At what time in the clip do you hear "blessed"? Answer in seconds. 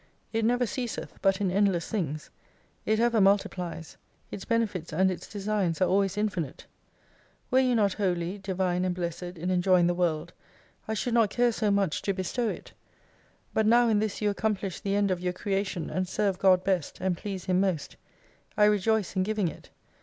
8.95-9.37